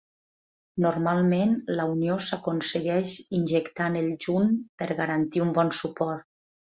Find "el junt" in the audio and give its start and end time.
4.01-4.49